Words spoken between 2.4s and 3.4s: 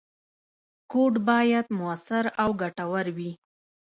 او ګټور وي.